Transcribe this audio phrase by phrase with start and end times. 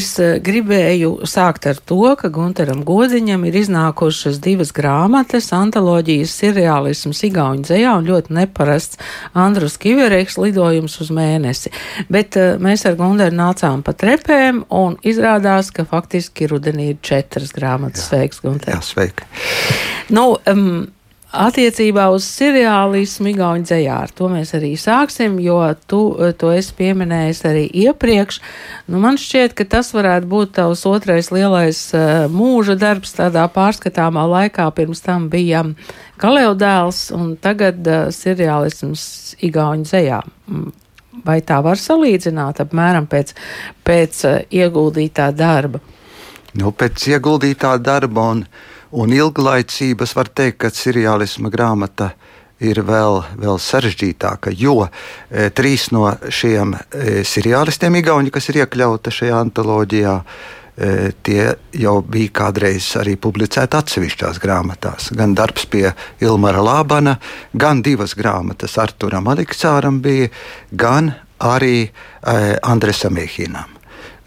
[0.00, 7.20] Es eh, gribēju sākt ar to, ka Gunteram Godziņam ir iznākušas divas grāmatas- antoloģijas seriālisms
[7.28, 9.00] Igauņu dzējā un ļoti neparasts
[9.36, 11.72] Andrus Kivereks lidojums uz mēnesi.
[12.08, 17.52] Bet uh, mēs ar Gunteru nācām pa trepēm un izrādās, ka faktiski rudenī ir četras
[17.52, 18.06] grāmatas.
[18.06, 18.14] Jā.
[18.14, 18.72] Sveiks, Gunter!
[18.72, 19.28] Jā, sveiki!
[20.16, 20.86] Nu, um,
[21.30, 26.00] Attiecībā uz seriālismu Igaunijas dzējā ar to mēs arī sāksim, jo tu
[26.40, 28.40] to esi pieminējis arī iepriekš.
[28.90, 34.24] Nu, man šķiet, ka tas varētu būt tavs otrais lielais uh, mūža darbs tādā pārskatāmā
[34.26, 34.66] laikā.
[34.74, 35.62] Pirms tam bija
[36.18, 40.18] Kaleudēls un tagad uh, seriālisms Igaunijas dzējā.
[40.50, 40.74] Mm,
[41.30, 43.36] vai tā var salīdzināt apmēram pēc,
[43.86, 45.78] pēc uh, ieguldītā darba?
[46.58, 48.42] Nu, pēc ieguldītā darba un
[48.90, 52.10] Un ilglaicības var teikt, ka seriālisma grāmata
[52.60, 59.14] ir vēl, vēl sarežģītāka, jo e, trīs no šiem e, seriālistiem, Igauni, kas ir iekļauti
[59.14, 60.90] šajā antoloģijā, e,
[61.22, 61.46] tie
[61.78, 65.10] jau bija kādreiz arī publicēti atsevišķās grāmatās.
[65.16, 67.16] Gan darbs pie Ilmara Lābana,
[67.54, 70.32] gan divas grāmatas Arturam Aleksāram bija,
[70.72, 71.92] gan arī e,
[72.60, 73.79] Andresam Mīhinam.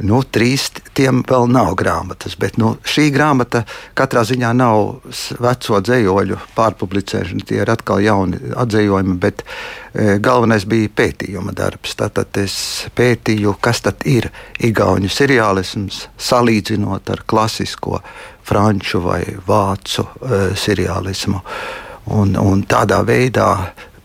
[0.04, 0.66] Nu, trīs
[0.98, 3.62] tiem vēl nav grāmatas, bet nu, šī grāmata
[3.96, 5.06] katrā ziņā nav
[5.40, 7.46] veco dzējoļu pārpublicēšana.
[7.48, 11.96] Tie ir atkal jauni atzējojumi, bet e, galvenais bija pētījuma darbs.
[12.00, 12.58] Tātad es
[12.98, 14.28] pētīju, kas tad ir
[14.59, 18.02] igauņu seriālisms, salīdzinot ar klasisko
[18.44, 21.40] franču vai vācu e, seriālismu.
[22.12, 23.50] Un, un tādā veidā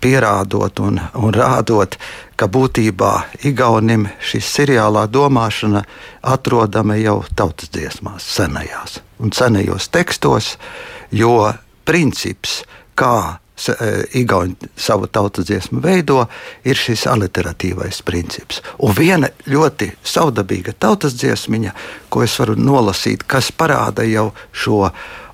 [0.01, 1.99] pierādot un, un rādot,
[2.39, 3.13] ka būtībā
[3.49, 5.83] Igaunim šī seriālā domāšana
[6.23, 10.57] atrodama jau tautas dziesmās, senajās un senajos tekstos,
[11.11, 11.53] jo
[11.85, 12.63] princips,
[12.99, 16.27] kā e, Igauni savu tautas dziesmu veido,
[16.65, 18.63] ir šis aliteratīvais princips.
[18.79, 21.75] Un viena ļoti savdabīga tautas dziesmiņa,
[22.09, 24.85] ko es varu nolasīt, kas parāda jau šo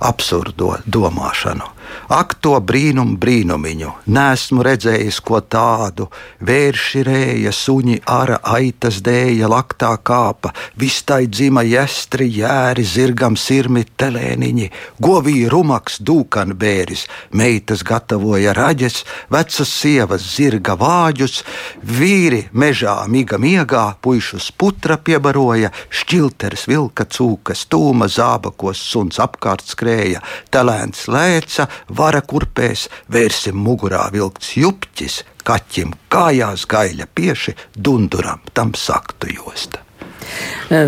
[0.00, 1.73] absurdo domāšanu.
[2.12, 6.08] Ak, to brīnumu brīnumiņu, nesmu redzējis ko tādu.
[6.44, 14.70] Vērši rēja, suņi, ara, aitas dēja, laktā kāpa, vistai dzima jestri, jēri, zirgam sirmi, telēniņi,
[15.02, 21.42] govī rumaks, dūkan bēris, meitas gatavoja raģes, vecas sievas zirga vāģus,
[21.84, 30.22] vīri mežā miga miegā, puišus putra piebaroja, šķilteris vilka cūkas, tūma zābakos, suns apkārt skrēja,
[30.54, 39.34] telēns lēca, vara kurpēs, vērsim mugurā vilkts jupķis, kaķim kājās gaļa pieši, dunduram tam saktu
[39.36, 39.83] josta.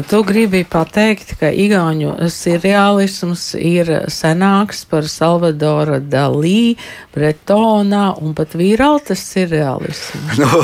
[0.09, 6.77] Tu gribi pateikt, ka Igauniju seriālisms ir senāks par Salvadora Dalī,
[7.15, 10.23] Bretonā un pat Vīraltas seriālismu.
[10.41, 10.63] Nu,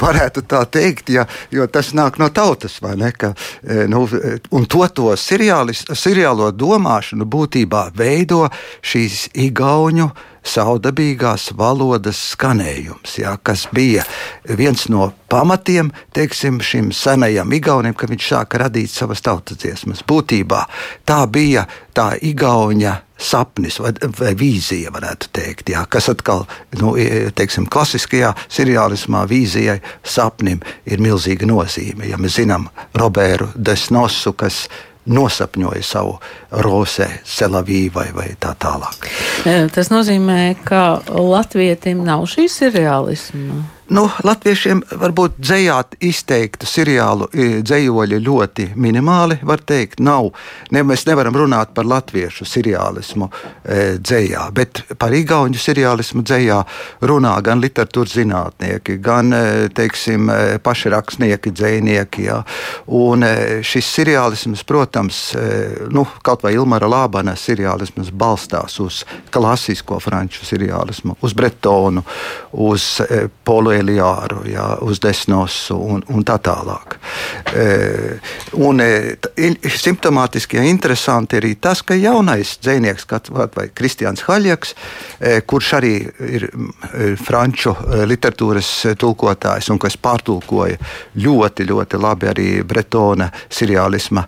[0.00, 3.10] varētu tā teikt, ja, jo tas nāk no tautas, vai ne?
[3.14, 3.32] Ka,
[3.90, 4.04] nu,
[4.54, 8.46] un to, to seriālis, seriālo domāšanu būtībā veido
[8.84, 10.10] šīs Igauņu
[10.44, 14.04] saudabīgās valodas skanējums, jā, kas bija
[14.44, 20.04] viens no pamatiem teiksim, šim senajam igaunim, kad viņš sāka radīt savas tautas dziesmas.
[20.06, 20.64] Būtībā
[21.08, 21.66] tā bija
[21.96, 22.94] tā igauņa
[23.24, 26.44] sapnis vai, vai vīzija, varētu teikt, jā, kas atkal,
[26.80, 26.94] nu,
[27.38, 32.10] teiksim, klasiskajā seriālismā vīzijai, sapnim ir milzīga nozīme.
[32.10, 32.68] Ja mēs zinām
[32.98, 34.66] Robertu Desnosu, kas
[35.06, 36.16] nosapņoja savu
[36.64, 38.08] rosē, selavī vai,
[38.40, 39.08] tā tālāk.
[39.74, 43.62] Tas nozīmē, ka latvietim nav šīs realisma.
[43.92, 50.30] Nu, latviešiem varbūt dzējāt izteiktu seriālu dzējoļi ļoti minimāli, var teikt, nav.
[50.72, 56.62] Ne, mēs nevaram runāt par latviešu seriālismu e, dzējā, bet par igauņu seriālismu dzējā
[57.04, 62.40] runā gan literatūras zinātnieki, gan, e, teiksim, e, pašrakstnieki, dzējnieki, jā.
[62.88, 63.34] Un e,
[63.68, 65.44] šis seriālisms, protams, e,
[65.92, 69.02] nu, kaut vai Ilmara Lābana seriālisms balstās uz
[69.34, 72.08] klasisko franču seriālismu, uz Bretonu,
[72.64, 76.96] uz e, Polu Eliāru, jā, uz Desnosu un, un tā tālāk.
[77.54, 77.66] E,
[78.62, 79.16] un e,
[79.74, 84.74] simptomātiski ja interesanti arī tas, ka jaunais dzinieks, vai Kristians Haļjaks,
[85.20, 85.94] e, kurš arī
[86.38, 86.48] ir
[87.20, 87.74] franču
[88.08, 90.78] literatūras tulkotājs un kas pārtulkoja
[91.20, 94.24] ļoti, ļoti labi arī Bretona seriālisma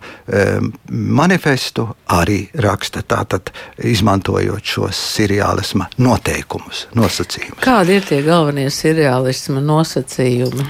[0.91, 3.51] manifestu, arī raksta tātad
[3.83, 7.61] izmantojot šos seriālisma noteikumus, nosacījumus.
[7.63, 9.33] Kādi ir tie galvenie seriāli?
[9.37, 10.65] Terorisma nosacījumi?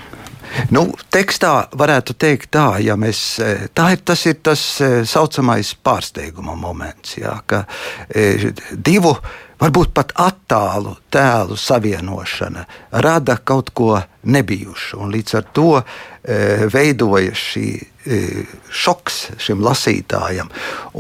[0.72, 5.76] Nu, tekstā varētu teikt, tā, ja mēs, e, tā ir, tas ir tas e, saucamais
[5.84, 7.66] pārsteiguma moments, jā, ka
[8.10, 9.14] e, divu,
[9.60, 12.66] varbūt pat attālu tēlu savienošana
[13.04, 15.82] rada kaut ko nebijušu, un līdz ar to
[16.74, 17.68] veidojas šī
[18.72, 20.50] šoks šim lasītājam,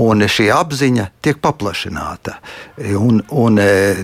[0.04, 2.38] un šī apziņa tiek paplašināta.
[3.00, 3.60] Un, un,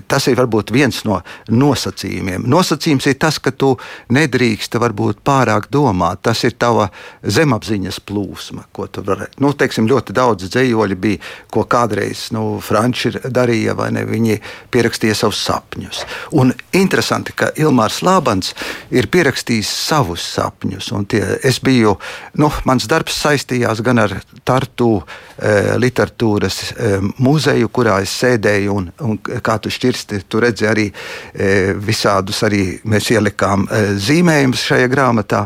[0.08, 1.20] tas ir varbūt viens no
[1.52, 2.46] nosacījumiem.
[2.50, 3.74] Nosacījums ir tas, ka tu
[4.14, 6.22] nedrīkst varbūt pārāk domāt.
[6.24, 6.88] Tas ir tava
[7.22, 9.28] zemapziņas plūsma, ko tu vari.
[9.42, 11.22] Nu, teiksim, ļoti daudz dzējoļi bija,
[11.52, 14.04] ko kādreiz nu, Franči darīja, vai ne?
[14.08, 14.38] Viņi
[14.74, 16.04] pierakstīja savus sapņus.
[16.40, 18.52] Un interesanti, ka Ilmārs Lābans
[18.94, 20.92] ir pierakstījis savus sapņus.
[21.10, 21.96] Tie, es biju,
[22.40, 24.14] nu, mans darbs saistījās gan ar
[24.46, 26.92] Tartu e, literatūras e,
[27.24, 32.64] muzeju, kurā es sēdēju, un, un kā tu šķirsti, tu redzi arī e, visādus, arī
[32.90, 35.44] mēs ielikām e, zīmējumus šajā grāmatā.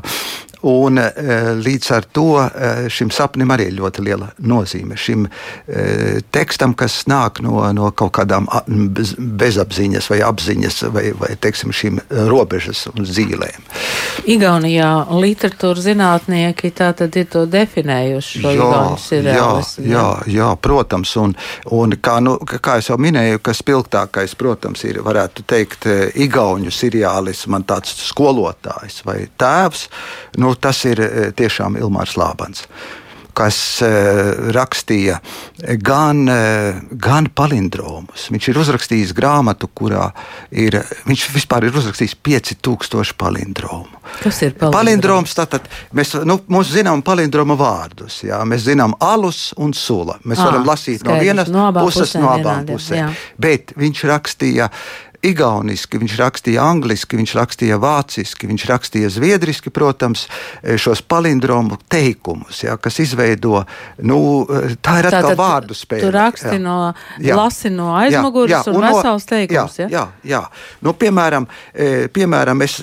[0.62, 1.12] Un, eh,
[1.54, 4.96] līdz ar to eh, šim sapnim arī ir ļoti liela nozīme.
[4.98, 8.48] Šim eh, tekstam, kas nāk no, no kaut kādām
[9.38, 12.00] bezapziņas vai apziņas, vai, vai teiksim, šīm
[12.30, 13.68] robežas un zīlēm.
[14.26, 18.42] Igaunijā literatūra zinātnieki tā tad ir to definējuši.
[18.42, 19.46] Jā, jā,
[19.92, 20.06] jā,
[20.40, 21.14] jā, protams.
[21.22, 21.36] Un,
[21.74, 25.86] un kā, nu, kā jau minēju, kas spilgtākais, protams, ir, varētu teikt,
[26.18, 29.86] Igauņu seriālis, man tāds skolotājs vai tēvs.
[30.38, 32.66] Nu, nu, tas ir eh, tiešām Ilmārs Lābans
[33.38, 35.18] kas uh, rakstīja
[35.84, 38.28] gan, uh, gan palindromus.
[38.34, 40.08] Viņš ir uzrakstījis grāmatu, kurā
[40.50, 44.00] ir, viņš vispār ir uzrakstījis 5000 palindromu.
[44.22, 44.74] Kas ir palindroms?
[44.74, 48.22] palindroms tātad, mēs nu, zinām palindroma vārdus.
[48.26, 50.18] Jā, mēs zinām alus un sula.
[50.24, 53.12] Mēs à, varam lasīt skaidrs, no vienas no puses, no abām pusēm.
[53.38, 54.70] Bet viņš rakstīja
[55.26, 60.26] igauniski, viņš rakstīja angliski, viņš rakstīja vāciski, viņš rakstīja zviedriski, protams,
[60.62, 63.64] e, šos palindromu teikumus, ja, kas izveido,
[64.06, 66.06] nu, e, tā ir atkal vārdu spēle.
[66.06, 66.62] Tu raksti jā.
[66.62, 66.78] no,
[67.18, 67.38] jā.
[67.38, 69.90] lasi no aizmugures jā, jā, un, un vesels teikums, jā?
[69.92, 70.42] Jā, jā.
[70.86, 72.78] Nu, piemēram, e, piemēram, es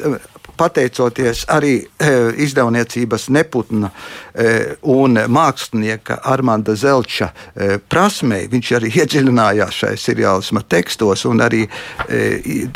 [0.57, 2.11] pateicoties arī e,
[2.45, 11.25] izdevniecības neputna e, un mākslinieka Armanda Zelča e, prasmei, viņš arī iedziļinājās šajā seriālisma tekstos
[11.29, 11.65] un arī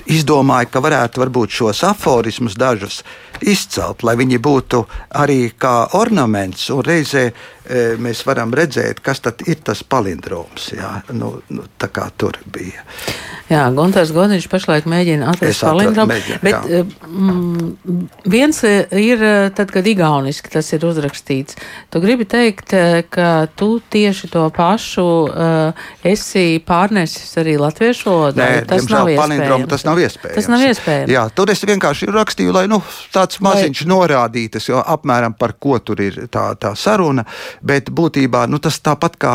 [0.09, 3.01] izdomāja, ka varētu varbūt šos aforismus dažus
[3.47, 4.83] izcelt, lai viņi būtu
[5.21, 7.33] arī kā ornaments un reizē e,
[8.01, 10.71] mēs varam redzēt, kas tad ir tas palindroms.
[10.75, 12.85] Jā, nu, nu, tā kā tur bija.
[13.49, 16.17] Jā, Gunārs Godiņš pašlaik mēģina atrast palindromu.
[16.43, 16.81] Bet jā.
[16.81, 19.23] E, mm, viens ir
[19.57, 21.57] tad, kad igauniski tas ir uzrakstīts.
[21.89, 28.45] Tu gribi teikt, e, ka tu tieši to pašu uh, esi pārnesis arī latviešu valodā?
[28.45, 29.67] Nē, tas nav iespējams.
[29.71, 30.35] Tas nav iespējams.
[30.37, 31.13] Tas nav iespējams.
[31.13, 32.81] Jā, tur es vienkārši rakstīju, lai nu,
[33.29, 33.89] tāds maziņš Vai...
[33.93, 37.25] norādītas, jo apmēram par ko tur ir tā, tā saruna.
[37.61, 39.33] Bet būtībā nu, tas tāpat kā,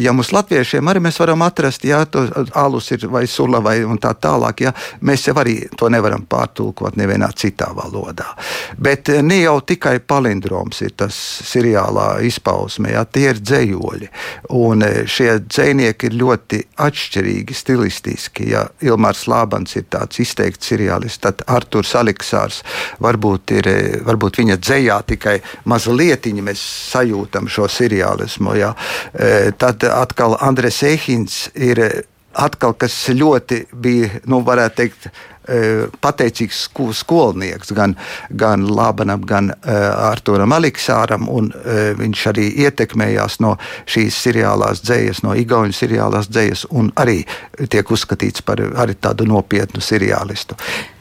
[0.00, 2.26] ja mums latviešiem arī mēs varam atrast, ja to
[2.58, 7.30] alus ir vai sula vai tā tālāk, ja mēs jau arī to nevaram pārtulkot nevienā
[7.36, 8.34] citā valodā.
[8.78, 11.14] Bet eh, ne jau tikai palindroms ir tas
[11.46, 14.10] seriālā izpausme, ja tie ir dzējoļi.
[14.58, 18.50] Un eh, šie dzēnieki ir ļoti atšķirīgi stilistiski.
[18.54, 22.62] Ja Ilmārs Lābans ir tāds izteikts seriālists, tad Arturs Aleksārs
[23.20, 26.60] varbūt ir, eh, varbūt viņa dzējā tikai mazliet mēs
[26.92, 28.56] sajūtam šo seriālismu.
[28.56, 28.74] Ja.
[29.58, 35.08] Tad atkal Andres Ehins ir atkal, kas ļoti bija, nu, varētu teikt,
[35.50, 37.96] e, pateicīgs skolnieks gan,
[38.30, 41.26] gan Lābanam, gan uh, Arturam Aleksāram.
[41.28, 41.50] Uh,
[41.98, 47.24] viņš arī ietekmējās no šīs seriālās dzējas, no Igaunijas seriālās dzējas, un arī
[47.68, 48.62] tiek uzskatīts par
[49.00, 50.58] tādu nopietnu seriālistu.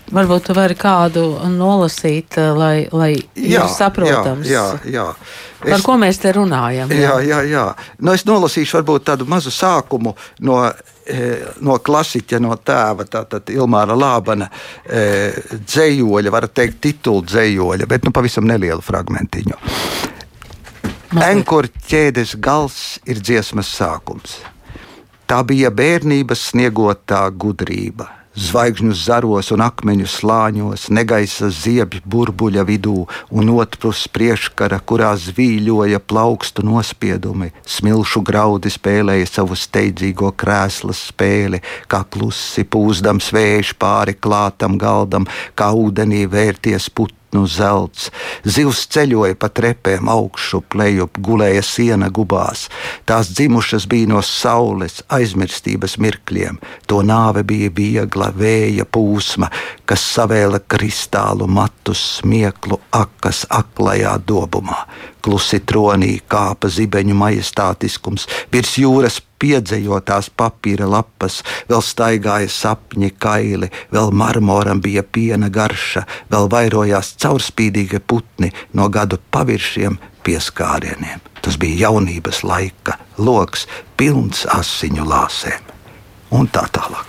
[0.09, 1.23] Varbūt tu vari kādu
[1.53, 4.49] nolasīt, lai, lai jā, saprotams.
[4.49, 5.07] Jā, jā, jā.
[5.59, 6.89] Es, Par ko mēs te runājam?
[6.89, 7.41] Jā, jā, jā.
[7.51, 7.65] jā.
[7.99, 10.15] Nu, es nolasīšu varbūt tādu mazu sākumu
[10.47, 10.63] no
[11.09, 14.45] Eh, no klasiķa, no tēva, tātad Ilmāra Lābana
[14.85, 19.57] e, dzējoļa, var teikt, titulu dzējoļa, bet nu pavisam nelielu fragmentiņu.
[21.25, 24.37] Enkura ķēdes gals ir dziesmas sākums.
[25.25, 33.03] Tā bija bērnības sniegotā gudrība zvaigžņu zaros un akmeņu slāņos, negaisa ziepju burbuļa vidū
[33.35, 42.03] un otrpus priekškara, kurā zvīļoja plaukstu nospiedumi, smilšu graudi spēlēja savu steidzīgo krēsla spēli, kā
[42.07, 45.27] klusi pūzdams vējš pāri klātam galdam,
[45.59, 48.09] kā ūdenī vērties put nu zelts.
[48.43, 52.67] Zivs ceļoja pa trepēm augšu, plejup, gulēja siena gubās.
[53.09, 56.59] Tās dzimušas bija no saules, aizmirstības mirkļiem.
[56.89, 59.51] To nāve bija viegla vēja pūsma,
[59.89, 64.85] kas savēla kristālu matus, smieklu akas aklajā dobumā.
[65.21, 74.11] Klusi tronī kāpa zibeņu majestātiskums, virs jūras piedzējotās papīra lapas, vēl staigāja sapņi kaili, vēl
[74.11, 81.23] marmoram bija piena garša, vēl vairojās caurspīdīgi putni no gadu paviršiem pieskārieniem.
[81.39, 83.67] Tas bija jaunības laika loks,
[83.97, 85.68] pilns asiņu lāsēm
[86.35, 87.05] un tā tālāk.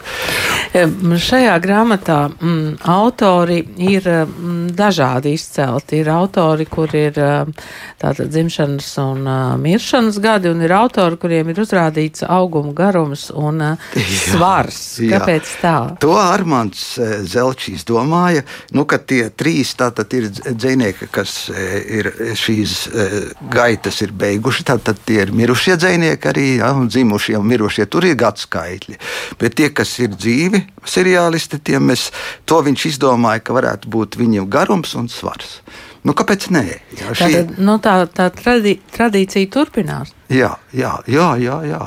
[0.71, 5.99] Šajā grāmatā m, autori ir m, dažādi izcelti.
[6.01, 7.17] Ir autori, kur ir
[8.01, 13.65] tātad dzimšanas un uh, miršanas gadi, un ir autori, kuriem ir uzrādīts auguma garums un
[13.73, 13.91] uh,
[14.31, 15.01] svars.
[15.03, 15.75] Jā, Kāpēc tā?
[16.05, 16.85] To Armāns
[17.27, 18.45] Zelčīs domāja,
[18.77, 22.77] nu, ka tie trīs tātad ir dzinieki, kas ir šīs
[23.53, 28.07] gaitas ir beiguši, tātad tie ir mirušie dzinieki arī, ja, un dzimušie un mirušie, tur
[28.07, 29.01] ir gadskaitļi.
[29.41, 32.09] Bet tie, kas ir dzīvi, seriālisti, tiem mēs,
[32.49, 35.61] to viņš izdomāja, ka varētu būt viņiem garums un svars.
[36.07, 36.65] Nu, kāpēc nē?
[36.97, 37.27] Jā, šī...
[37.27, 40.15] Tātad, nu, tā tā tradī, tradīcija turpinās.
[40.31, 41.33] Jā, jā, jā.
[41.43, 41.81] jā, jā.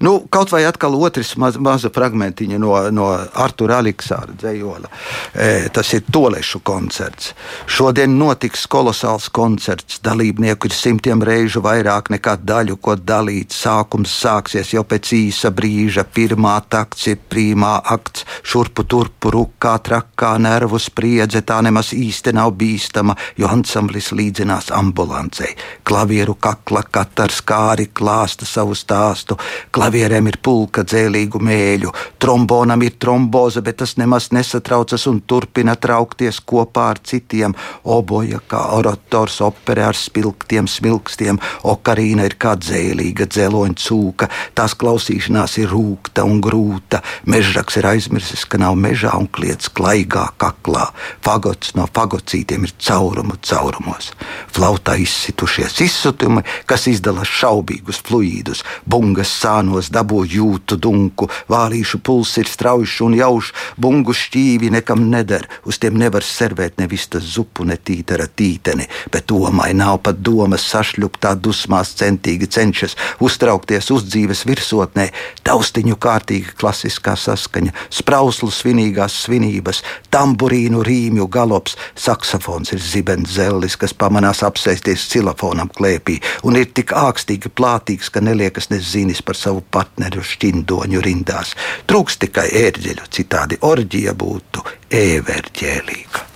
[0.00, 3.08] Nu, kaut vai atkal otrs maz, maza fragmentiņa no, no
[3.38, 4.88] Artura Aleksāra dzējola.
[5.36, 7.34] E, tas ir tolešu koncerts.
[7.68, 10.00] Šodien notiks kolosāls koncerts.
[10.02, 13.52] Dalībnieku ir simtiem reižu vairāk nekā daļu, ko dalīt.
[13.52, 16.06] Sākums sāksies jau pēc īsa brīža.
[16.16, 18.24] Pirmā takts ir primā akts.
[18.40, 21.44] Šurpu turpu rukā trakā nervu spriedze.
[21.44, 25.52] Tā nemaz īsti nav bīstama, jo ansamblis līdzinās ambulancei.
[25.84, 29.36] Klavieru kakla katars kāri arī klāsta savu stāstu.
[29.72, 36.40] Klavierēm ir pulka dzēlīgu mēļu, trombonam ir tromboze, bet tas nemaz nesatraucas un turpina traukties
[36.40, 37.54] kopā ar citiem.
[37.84, 45.58] Oboja kā orators operē ar spilgtiem smilkstiem, okarīna ir kā dzēlīga dzeloņa cūka, tās klausīšanās
[45.58, 47.02] ir rūkta un grūta.
[47.26, 50.90] Mežraks ir aizmirsis, ka nav mežā un kliedz klaigā kaklā.
[51.22, 54.12] Fagots no fagocītiem ir caurumu caurumos.
[54.52, 62.36] Flautā izsitušies izsutumi, kas izdala šaubīgi dabīgus fluīdus, bungas sānos dabū jūtu dunku, vālīšu puls
[62.38, 67.64] ir strauji un jauš, bungu šķīvi nekam neder, uz tiem nevar servēt nevis tas zupu,
[67.64, 74.44] ne tītara tīteni, bet domai nav pat domas sašļuptā dusmās centīgi cenšas uztraukties uz dzīves
[74.46, 75.08] virsotnē,
[75.44, 83.94] taustiņu kārtīgi klasiskā saskaņa, sprauslu svinīgās svinības, tamburīnu rīmju galops, saksofons ir zibens zellis, kas
[83.94, 86.18] pamanās apsēsties cilafonam klēpī.
[86.44, 91.54] Un ir tik ākstīgi plātīgs, ka neliekas nezinis par savu partneru šķindoņu rindās.
[91.90, 94.64] Trūks tikai ērģeļu, citādi orģija būtu
[95.02, 96.28] ēverģēlīga.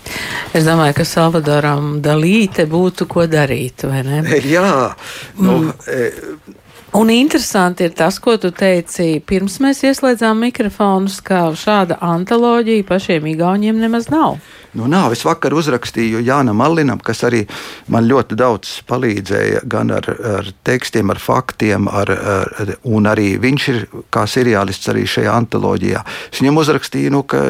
[0.57, 4.23] Es domāju, ka Salvadoram dalīte būtu ko darīt, vai ne?
[4.57, 4.95] Jā,
[5.41, 5.75] nu, mm.
[5.91, 6.63] e,
[6.97, 13.27] Un interesanti ir tas, ko tu teici, pirms mēs ieslēdzām mikrofonus, ka šāda antoloģija pašiem
[13.35, 14.39] igauņiem nemaz nav.
[14.77, 15.15] Nu, nav.
[15.17, 17.43] Es vakar uzrakstīju Jānam Allinam, kas arī
[17.93, 23.69] man ļoti daudz palīdzēja gan ar, ar tekstiem, ar faktiem, ar, ar, un arī viņš
[23.73, 23.81] ir
[24.13, 26.05] kā seriālists arī šajā antoloģijā.
[26.29, 27.41] Es viņam uzrakstīju, nu, ka,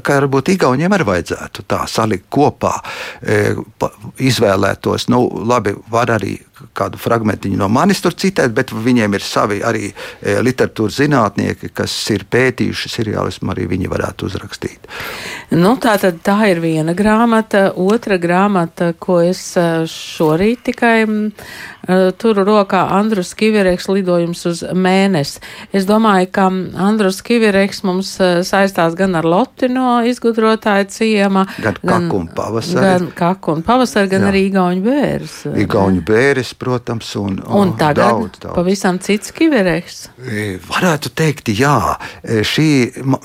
[0.00, 2.72] ka varbūt Igauniem arī vajadzētu tā salikt kopā,
[3.20, 3.52] e,
[4.24, 6.38] izvēlētos, nu, labi, var arī
[6.76, 11.92] kādu fragmentiņu no manis tur citēt, bet viņiem ir savi arī e, literatūras zinātnieki, kas
[12.14, 14.88] ir pētījuši seriālismu, arī viņi varētu uzrakstīt.
[15.52, 20.94] Nu, tā tad tā ir viena grāmata, otra grāmata, ko es e, šorīt tikai
[21.86, 25.38] Eh, turu rokā Andrus Kivireks lidojums uz mēnesi.
[25.70, 26.46] Es domāju, ka
[26.82, 32.26] Andrus Kivireks mums eh, saistās gan ar Loti no izgudrotāja ciema, gan, gan kaku un
[32.34, 32.82] pavasari.
[32.88, 34.32] Gan kaku un pavasari, gan Jā.
[34.32, 35.36] arī Igauņu bēres.
[35.62, 38.56] Igauņu bēres, protams, un, un, un tagad daudz, daudz.
[38.58, 40.00] pavisam cits Kivireks.
[40.26, 41.76] E, varētu teikt, jā,
[42.24, 42.68] e, šī,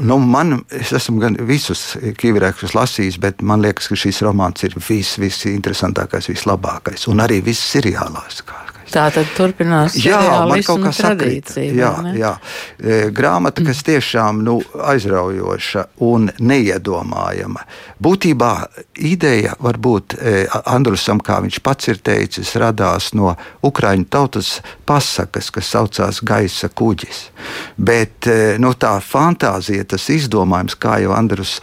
[0.05, 4.75] nu man, es esmu gan visus Kivirekus lasījis, bet man liekas, ka šīs romāns ir
[4.77, 8.43] viss, viss interesantākais, vislabākais un arī viss seriālās.
[8.91, 10.19] Tā tad turpinās jā,
[10.49, 11.71] man kaut kā tradīcija.
[11.77, 12.31] Jā, jā.
[12.75, 14.57] E, grāmata, kas tiešām nu,
[14.91, 17.63] aizraujoša un neiedomājama.
[18.03, 18.51] Būtībā
[19.07, 20.33] ideja varbūt e,
[20.73, 24.57] Andrusam, kā viņš pats ir teicis, radās no Ukraiņu tautas
[24.89, 27.23] pasakas, kas saucās gaisa kuģis.
[27.79, 28.27] Bet
[28.61, 31.59] nu, tā fantāzija, tas izdomājums, kā jau Andrus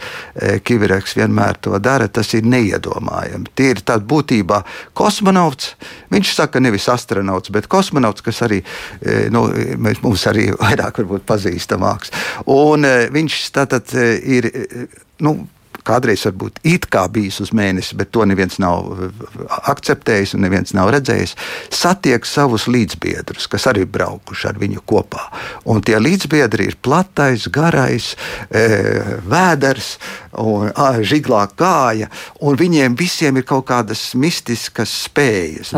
[0.65, 3.53] Kivireks vienmēr to dara, tas ir neiedomājami.
[3.55, 4.63] Tie ir tādi būtībā
[4.97, 5.75] kosmonauts.
[6.09, 8.63] Viņš saka nevis astronauts astronauts, bet kosmonauts, kas arī
[9.01, 9.47] e, nu,
[10.03, 12.11] mums arī vairāk pazīstamāks.
[12.47, 14.51] Un e, viņš tātad e, ir.
[15.19, 15.47] Nu,
[15.89, 18.91] kādreiz varbūt it kā bijis uz mēnesi, bet to neviens nav
[19.71, 21.33] akceptējis un neviens nav redzējis,
[21.73, 25.23] satiek savus līdzbiedrus, kas arī braukuši ar viņu kopā.
[25.71, 28.11] Un tie līdzbiedri ir platais, garais,
[28.51, 29.95] vēders,
[30.37, 30.69] un
[31.05, 32.09] žiglā kāja,
[32.45, 35.73] un viņiem visiem ir kaut kādas mistiskas spējas.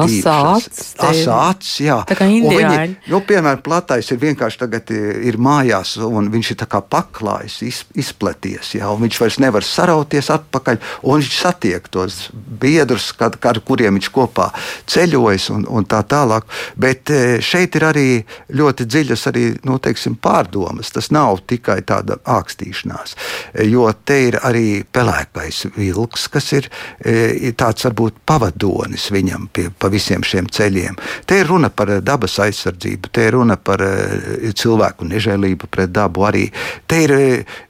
[1.02, 1.76] Asāts.
[1.82, 2.02] Jā.
[2.10, 2.72] Tā kā indiāņi.
[2.72, 7.60] Viņi, nu, piemēram, platais ir vienkārši tagad ir mājās, un viņš ir tā kā paklājs,
[7.96, 13.62] izplaties, jā, un viņš vairs nevar sarauties atpakaļ, un viņš satiek tos biedrus, kad, ar
[13.66, 14.50] kuriem viņš kopā
[14.92, 16.48] ceļojas un, un tā tālāk.
[16.82, 18.08] Bet e, šeit ir arī
[18.58, 20.92] ļoti dziļas arī, nu, teiksim, pārdomas.
[20.94, 23.16] Tas nav tikai tāda ākstīšanās,
[23.54, 26.70] e, jo te ir arī pelēkais vilks, kas ir
[27.00, 30.98] e, tāds varbūt pavadonis viņam pie, pa visiem šiem ceļiem.
[31.26, 33.84] Te ir runa par dabas aizsardzību, te ir runa par
[34.58, 36.48] cilvēku nežēlību pret dabu arī.
[36.88, 37.14] Te ir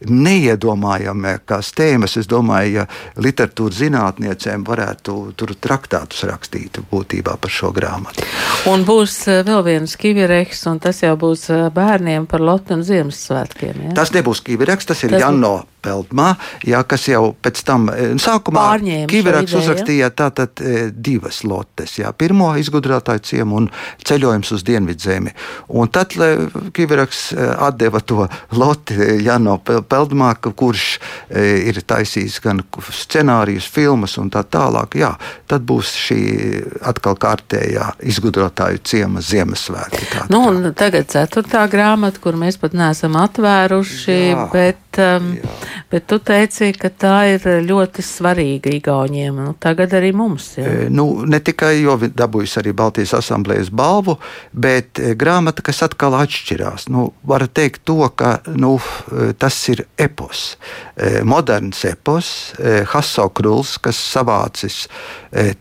[0.07, 2.17] neiedomājamākās tēmas.
[2.21, 2.85] Es domāju, ja
[3.21, 8.25] literatūras zinātniecēm varētu tur traktātus rakstīt būtībā par šo grāmatu.
[8.71, 13.87] Un būs vēl viens kivireks, un tas jau būs bērniem par Lotu un Ziemassvētkiem.
[13.87, 13.97] Ja?
[14.01, 16.35] Tas nebūs kivireks, tas ir tas Janno Peltmā,
[16.67, 18.65] jā, kas jau pēc tam e, sākumā
[19.09, 21.97] Kiviraks uzrakstīja tātad e, divas lotes.
[21.99, 23.69] Jā, pirmo izgudrotāju ciemu un
[24.05, 25.33] ceļojums uz Dienvidzemi.
[25.77, 26.15] Un tad
[26.75, 30.87] Kiviraks e, atdeva to loti Jano Peltmā, kurš
[31.31, 32.61] ir taisījis gan
[32.91, 34.97] scenārijus, filmas un tā tālāk.
[35.01, 35.13] Jā,
[35.49, 36.21] tad būs šī
[36.87, 40.07] atkal kārtējā izgudrotāju ciema Ziemassvētki.
[40.11, 40.43] Tā, nu,
[40.77, 45.35] tagad ceturtā grāmata, kur mēs pat neesam atvēruši, jā, bet um.
[45.91, 49.41] Bet tu teici, ka tā ir ļoti svarīga Igauniem.
[49.43, 50.53] Nu, tagad arī mums.
[50.55, 50.63] Jā.
[50.63, 54.15] E, nu, ne tikai jo dabūjis arī Baltijas asamblējas balvu,
[54.51, 56.87] bet e, grāmata, kas atkal atšķirās.
[56.93, 58.77] Nu, var teikt to, ka nu,
[59.11, 60.55] e, tas ir epos,
[61.25, 62.27] moderns epos,
[62.91, 64.83] Hasso Kruls, kas savācis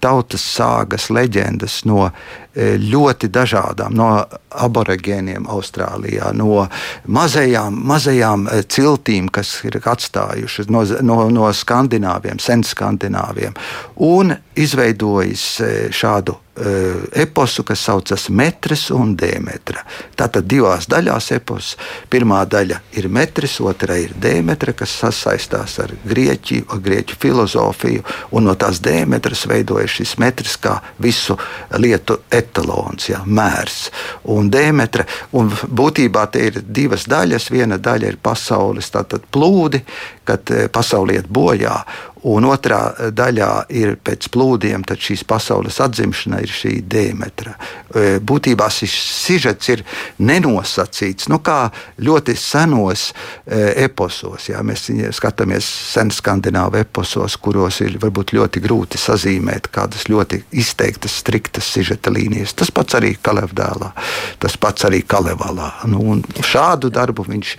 [0.02, 2.10] tautas sāgas, leģendas no
[2.56, 4.08] ļoti dažādām, no
[4.50, 6.66] aborigēniem Austrālijā, no
[7.06, 13.54] mazajām, mazajām ciltīm, kas ir atstājušas no, no, no skandināviem, senskandināviem,
[14.10, 15.48] un izveidojis
[15.94, 16.49] šādu Eh,
[17.12, 19.84] eposu, kas saucas Metris un Dēmetra.
[20.18, 21.72] Tātad divās daļās epos.
[22.10, 28.04] Pirmā daļa ir Metris, otrā ir Dēmetra, kas sasaistās ar Grieķiju, ar Grieķu filozofiju,
[28.36, 31.38] un no tās Dēmetras veidojas šis metrs kā visu
[31.78, 33.90] lietu etalons, jā, mērs.
[34.30, 37.50] Un Dēmetra, un būtībā te ir divas daļas.
[37.50, 38.90] Viena daļa ir pasaules
[39.30, 39.80] plūdi,
[40.30, 41.74] kad eh, pasaule iet bojā,
[42.28, 42.80] Un otrā
[43.16, 47.54] daļā ir pēc plūdiem, tad šīs pasaules atzimšana ir šī dēmetra.
[47.56, 49.82] E, būtībā šis sižets ir
[50.20, 51.70] nenosacīts, nu kā
[52.04, 54.50] ļoti senos e, eposos.
[54.50, 61.16] Jā, mēs skatāmies sen skandināvu eposos, kuros ir varbūt ļoti grūti sazīmēt kādas ļoti izteiktas,
[61.24, 62.52] striktas sižeta līnijas.
[62.52, 63.94] Tas pats arī Kalevdēlā,
[64.44, 65.70] tas pats arī Kalevalā.
[65.88, 67.56] Nu, šādu darbu viņš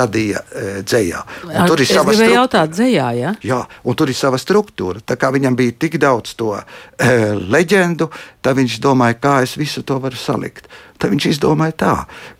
[0.00, 1.22] radīja e, dzējā.
[1.46, 3.32] Un tur ir savas jautāt dzējā, ja?
[3.46, 5.02] Jā, un tur ir sava struktūra.
[5.06, 6.62] Tā kā viņam bija tik daudz to e,
[7.40, 8.10] leģendu,
[8.42, 10.70] tad viņš domāja, kā es visu to varu salikt.
[11.00, 11.94] Tad viņš izdomāja tā,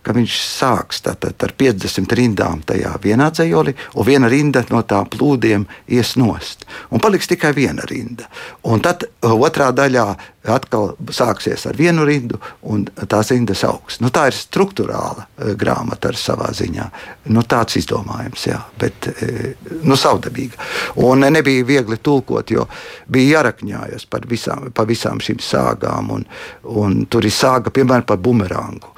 [0.04, 5.08] ka viņš sāks tātad, ar 50 rindām tajā vienā dzējolī, un viena rinda no tām
[5.08, 5.64] plūdiem
[5.96, 6.66] ies nost.
[6.92, 8.28] Un paliks tikai viena rinda.
[8.68, 10.04] Un tad uh, otrā daļā
[10.50, 13.98] atkal sāksies ar vienu rindu, un tās rindas augs.
[14.00, 16.88] Nu, tā ir struktūrāla uh, grāmata savā ziņā.
[17.32, 20.60] Nu, tāds izdomājums, jā, bet uh, nu, savdabīga.
[21.00, 22.68] Un nebija viegli tulkot, jo
[23.08, 26.12] bija jārakņājas par visām, par visām šīm sāgām.
[26.16, 26.28] Un,
[26.76, 28.88] un tur ir sāga, piemēram, par bumerānu bumerangu.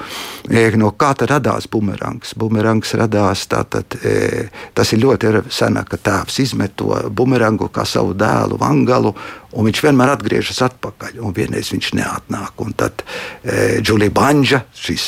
[0.51, 2.35] E, no kā tad radās bumerangs?
[2.39, 8.15] Bumerangs radās tātad, e, tas ir ļoti sena, ka tēvs izmet to bumerangu kā savu
[8.15, 9.15] dēlu vangalu
[9.53, 11.19] un viņš vienmēr atgriežas atpakaļ.
[11.23, 12.57] Un vienreiz viņš neatnāk.
[12.65, 15.07] Un tad e, Džulija Banģa, šis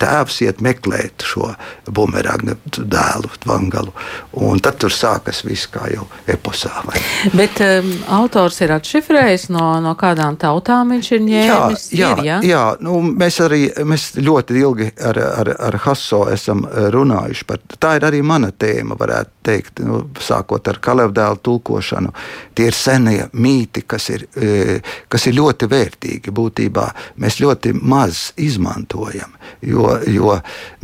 [0.00, 1.50] tēvs, iet meklēt šo
[1.88, 3.94] bumeranga dēlu, Vangalu.
[4.44, 6.72] Un tad tur sākas viss kā jau eposā.
[6.86, 7.00] Vai?
[7.34, 7.90] Bet um,
[8.20, 11.86] autors ir atšifrējis no, no kādām tautām viņš ir ņēmis.
[11.96, 16.62] Jā, ir, jā, jā nu, mēs arī mēs ļoti ilgi ar, ar, ar Haso esam
[16.66, 17.94] runājuši par tā.
[17.98, 22.12] ir arī mana tēma, varētu teikt, nu, sākot ar kalevdēlu tulkošanu.
[22.54, 26.34] Tie ir senie mīti kas ir, e, kas ir ļoti vērtīgi.
[26.34, 26.88] Būtībā
[27.20, 30.36] mēs ļoti maz izmantojam, jo, jo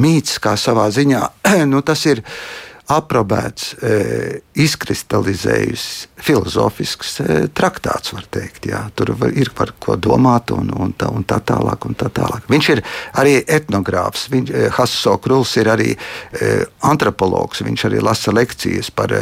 [0.02, 1.22] mīts kā savā ziņā
[1.72, 2.22] nu, tas ir
[2.92, 3.94] aprobēts, e,
[4.62, 5.86] izkristalizējis
[6.22, 8.68] filozofisks e, traktāts, var teikt.
[8.70, 8.84] Jā.
[8.96, 11.86] Tur var, ir par ko domāt, un, un, tā, un tā tālāk.
[11.86, 12.46] Un tā tālāk.
[12.50, 12.82] Viņš ir
[13.18, 14.28] arī etnogrāfs.
[14.32, 15.88] Viņš, e, Hasso Kruls ir arī
[16.86, 17.62] antropologs.
[17.66, 19.12] Viņš arī lasa lekcijas par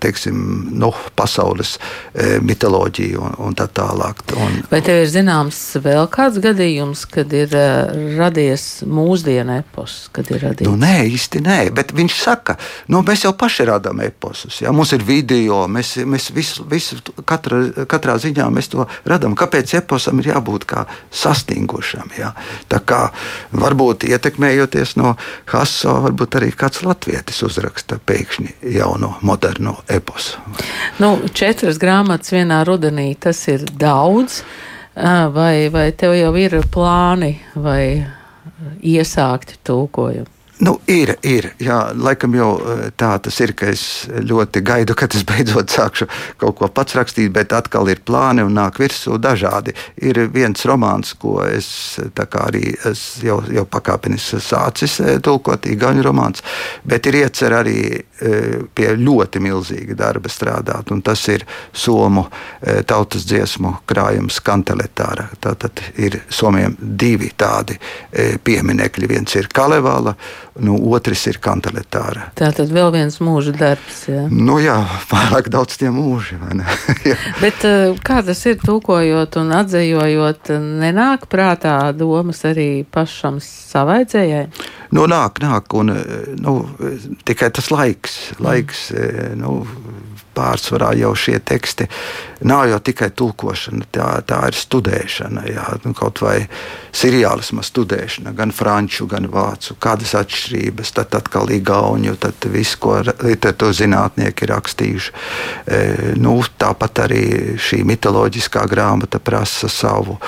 [0.00, 0.36] teiksim,
[0.74, 1.76] nu, pasaules
[2.44, 4.22] mitoloģiju un, un tā tālāk.
[4.36, 7.52] Un, Vai tev ir zināms vēl kāds gadījums, kad ir
[8.18, 9.96] radies mūsdienu epos?
[10.64, 12.56] Nu, nē, īsti nē, bet viņš saka,
[12.92, 14.58] nu, mēs jau paši radām eposus.
[14.64, 14.72] Ja?
[14.74, 16.98] Mums ir video, mēs, mēs visu, visu
[17.28, 19.36] katra, katrā ziņā mēs to radām.
[19.38, 22.10] Kāpēc eposam ir jābūt kā sastingušam?
[22.18, 22.32] Ja?
[22.72, 23.00] Tā kā
[23.54, 25.14] varbūt ietekmējoties no
[25.52, 30.42] Haso, varbūt arī kāds latvietis uzraksta pēkšņi jauno, moderno eposu.
[30.98, 34.42] Nu, četras grāmatas vienā rudenī tas ir daudz.
[34.94, 38.06] Vai, vai tev jau ir plāni vai
[38.78, 40.33] iesākti tulkojumi?
[40.58, 41.48] Nu, ir, ir.
[41.58, 46.06] Jā, laikam jau eh, tā tas ir, ka es ļoti gaidu, kad es beidzot sākšu
[46.38, 49.74] kaut ko pats rakstīt, bet atkal ir plāni un nāk virsū dažādi.
[50.06, 51.98] Ir viens romāns, ko es
[52.44, 56.44] arī es jau, jau pakāpeniski sācis eh, tulkot, īgaņu romāns,
[56.86, 61.42] bet ir iecer arī eh, pie ļoti milzīga darba strādāt, un tas ir
[61.74, 62.28] Somu
[62.86, 65.26] tautas dziesmu krājums Kanteletāra.
[65.42, 67.76] Tātad ir Somiem divi tādi
[68.44, 69.08] pieminekļi.
[69.10, 70.14] Viens ir Kalevala,
[70.62, 72.28] nu, otrs ir kanteletāra.
[72.38, 74.04] Tā tad vēl viens mūža darbs.
[74.10, 74.76] Jā, nu, jā
[75.10, 76.38] pārāk daudz tie mūži.
[77.42, 84.46] Bet eh, kā tas ir tūkojot un atzējojot, nenāk prātā domas arī pašam savaidzējai?
[84.94, 85.90] Nu, nāk, nāk, un
[86.38, 86.54] nu,
[87.26, 89.40] tikai tas laiks, laiks mm.
[89.40, 89.56] nu,
[90.34, 91.86] pārsvarā jau šie teksti
[92.48, 95.44] nav jau tikai tulkošana, tā, tā ir studēšana.
[95.48, 96.36] Jā, nu, kaut vai
[96.94, 103.80] seriālisma studēšana, gan franču, gan vācu, kādas atšķirības, tad atkal igauņu, tad viss, ko literatūras
[103.80, 105.14] zinātnieki ir rakstījuši.
[105.14, 105.84] E,
[106.20, 107.24] nu, tāpat arī
[107.60, 110.18] šī mitoloģiskā grāmata prasa savu.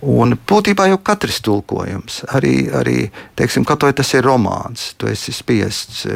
[0.00, 4.94] Un būtībā jau katrs tulkojums, arī, arī teiksim, tas ir romāns.
[4.96, 6.14] Tu esi spiests e,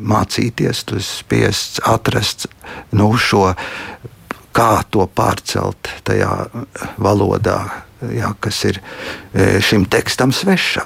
[0.00, 2.46] mācīties, tu esi spiests atrast
[2.96, 3.50] nu, šo,
[4.56, 6.32] kā to pārcelt tajā
[6.96, 10.84] valodā, jā, kas ir e, šim tekstam sveša.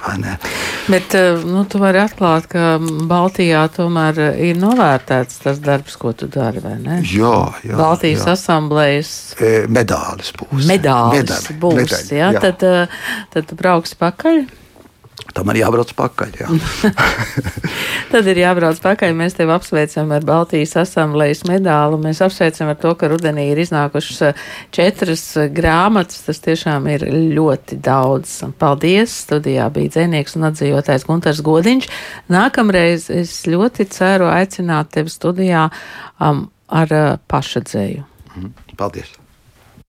[0.91, 6.29] Bet e, nu, tu vari atklāt, ka Baltijā tomēr ir novērtēts tas darbs, ko tu
[6.31, 6.61] dari.
[6.61, 7.75] Jā, jā.
[7.75, 8.37] Baltijas jā.
[8.37, 10.65] asamblējas e, medālis būs.
[10.69, 11.23] Medali,
[11.59, 11.77] būs.
[11.81, 12.47] Medaļa, jā, jā.
[12.47, 12.97] Tad,
[13.33, 14.43] tad tu brauksi pakaļ.
[15.31, 16.33] Tam ir jābrauc pakaļ.
[16.41, 16.47] Jā.
[18.11, 19.13] Tad ir jābrauc pakaļ.
[19.15, 21.99] Mēs tevi apsveicam ar Baltijas asamblejas medālu.
[22.01, 24.43] Mēs apsveicam ar to, ka rudenī ir iznākušas eh,
[24.75, 26.25] četras eh, grāmatas.
[26.27, 27.07] Tas tiešām ir
[27.37, 28.41] ļoti daudz.
[28.61, 29.15] Paldies!
[29.21, 31.89] Studijā bija dzēnieks un atzīvotais Gunters Godiņš.
[32.33, 35.69] Nākamreiz es ļoti ceru aicināt tevi studijā
[36.19, 38.05] um, ar uh, pašadzēju.
[38.35, 38.53] Mhm.
[38.79, 39.20] Paldies!